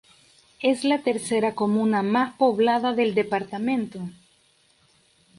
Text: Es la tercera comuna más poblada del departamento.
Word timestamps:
Es 0.61 0.83
la 0.83 1.03
tercera 1.03 1.53
comuna 1.53 2.01
más 2.01 2.33
poblada 2.33 2.93
del 2.93 3.13
departamento. 3.13 3.99